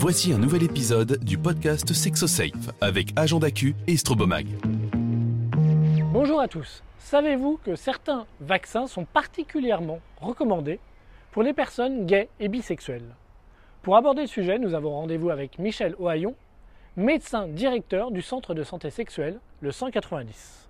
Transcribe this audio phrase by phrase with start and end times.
[0.00, 4.46] Voici un nouvel épisode du podcast SexoSafe avec Agent d'Acu et Strobomag.
[6.12, 6.84] Bonjour à tous.
[7.00, 10.78] Savez-vous que certains vaccins sont particulièrement recommandés
[11.32, 13.16] pour les personnes gays et bisexuelles?
[13.82, 16.36] Pour aborder le sujet, nous avons rendez-vous avec Michel Ohaillon,
[16.96, 20.68] médecin directeur du centre de santé sexuelle, le 190.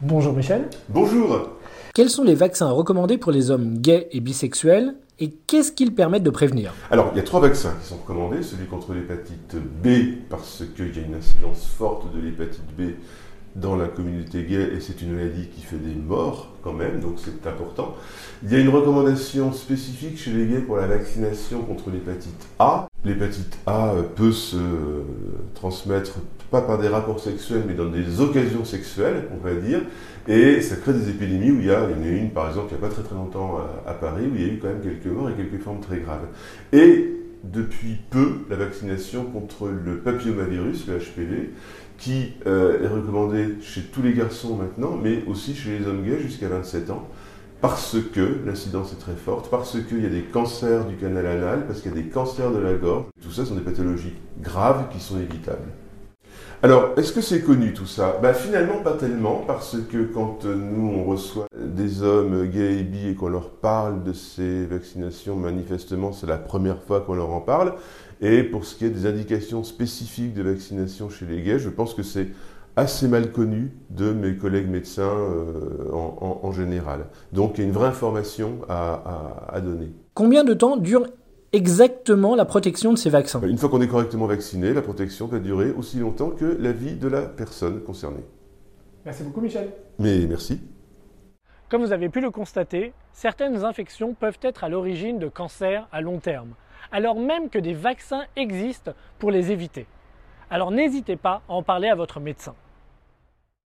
[0.00, 0.70] Bonjour Michel.
[0.88, 1.50] Bonjour.
[1.94, 4.94] Quels sont les vaccins recommandés pour les hommes gays et bisexuels?
[5.20, 6.72] Et qu'est-ce qu'ils permettent de prévenir?
[6.90, 8.42] Alors, il y a trois vaccins qui sont recommandés.
[8.42, 12.94] Celui contre l'hépatite B, parce qu'il y a une incidence forte de l'hépatite B
[13.56, 17.14] dans la communauté gay et c'est une maladie qui fait des morts quand même, donc
[17.16, 17.96] c'est important.
[18.44, 22.86] Il y a une recommandation spécifique chez les gays pour la vaccination contre l'hépatite A.
[23.04, 24.56] L'hépatite A peut se
[25.54, 26.18] transmettre
[26.50, 29.80] pas par des rapports sexuels mais dans des occasions sexuelles, on va dire,
[30.28, 32.48] et ça crée des épidémies où il y, a, il y en a une par
[32.48, 34.58] exemple il n'y a pas très très longtemps à, Paris où il y a eu
[34.58, 36.26] quand même quelques morts et quelques formes très graves.
[36.72, 41.50] Et depuis peu la vaccination contre le papillomavirus, le HPV,
[41.96, 46.18] qui euh, est recommandé chez tous les garçons maintenant, mais aussi chez les hommes gays
[46.20, 47.08] jusqu'à 27 ans,
[47.60, 51.66] parce que l'incidence est très forte, parce qu'il y a des cancers du canal anal,
[51.66, 53.04] parce qu'il y a des cancers de la gorge.
[53.22, 55.68] Tout ça sont des pathologies graves qui sont évitables.
[56.62, 58.18] Alors, est-ce que c'est connu tout ça?
[58.20, 63.08] Ben, Finalement, pas tellement, parce que quand nous, on reçoit des hommes gays et bi
[63.08, 67.40] et qu'on leur parle de ces vaccinations, manifestement, c'est la première fois qu'on leur en
[67.40, 67.74] parle.
[68.20, 71.94] Et pour ce qui est des indications spécifiques de vaccination chez les gays, je pense
[71.94, 72.28] que c'est
[72.76, 77.06] assez mal connu de mes collègues médecins euh, en, général.
[77.32, 79.92] Donc il y a une vraie information à, à donner.
[80.14, 81.06] Combien de temps dure
[81.52, 83.40] exactement la protection de ces vaccins?
[83.42, 86.94] Une fois qu'on est correctement vacciné, la protection peut durer aussi longtemps que la vie
[86.94, 88.24] de la personne concernée.
[89.04, 89.70] Merci beaucoup Michel.
[89.98, 90.60] Mais merci.
[91.70, 96.00] Comme vous avez pu le constater, certaines infections peuvent être à l'origine de cancers à
[96.00, 96.54] long terme,
[96.90, 99.86] alors même que des vaccins existent pour les éviter.
[100.50, 102.54] Alors n'hésitez pas à en parler à votre médecin.